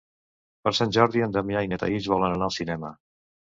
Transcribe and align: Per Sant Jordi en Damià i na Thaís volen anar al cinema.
Per 0.67 0.73
Sant 0.77 0.93
Jordi 0.97 1.21
en 1.27 1.37
Damià 1.37 1.63
i 1.67 1.71
na 1.75 1.81
Thaís 1.85 2.11
volen 2.15 2.37
anar 2.39 2.51
al 2.51 2.57
cinema. 2.59 2.93